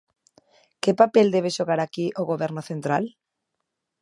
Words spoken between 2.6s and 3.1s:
central?